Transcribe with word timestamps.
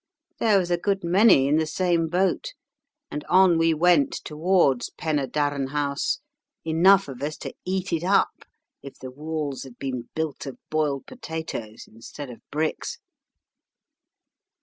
There 0.39 0.57
was 0.57 0.71
a 0.71 0.79
good 0.79 1.03
many 1.03 1.47
in 1.47 1.57
the 1.57 1.67
same 1.67 2.07
boat, 2.07 2.55
and 3.11 3.23
on 3.25 3.59
we 3.59 3.71
went 3.71 4.13
towards 4.25 4.89
Penydarren 4.97 5.67
House, 5.67 6.21
enough 6.65 7.07
of 7.07 7.21
us 7.21 7.37
to 7.37 7.53
eat 7.65 7.93
it 7.93 8.03
up, 8.03 8.43
if 8.81 8.97
the 8.97 9.11
walls 9.11 9.61
had 9.61 9.77
been 9.77 10.09
built 10.15 10.47
of 10.47 10.57
boiled 10.71 11.05
potatoes 11.05 11.87
instead 11.87 12.31
of 12.31 12.41
bricks. 12.49 12.97